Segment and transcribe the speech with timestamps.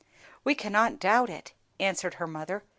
[0.43, 2.63] "We cannot doubt it," answered her mother.